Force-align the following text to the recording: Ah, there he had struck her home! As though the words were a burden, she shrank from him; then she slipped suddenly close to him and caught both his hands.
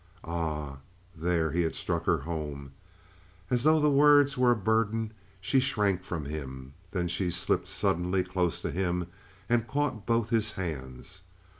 Ah, 0.25 0.79
there 1.15 1.51
he 1.51 1.61
had 1.61 1.75
struck 1.75 2.05
her 2.05 2.17
home! 2.17 2.71
As 3.51 3.61
though 3.61 3.79
the 3.79 3.91
words 3.91 4.35
were 4.35 4.49
a 4.49 4.55
burden, 4.55 5.13
she 5.39 5.59
shrank 5.59 6.03
from 6.03 6.25
him; 6.25 6.73
then 6.89 7.07
she 7.07 7.29
slipped 7.29 7.67
suddenly 7.67 8.23
close 8.23 8.63
to 8.63 8.71
him 8.71 9.05
and 9.47 9.67
caught 9.67 10.07
both 10.07 10.29
his 10.31 10.53
hands. 10.53 11.21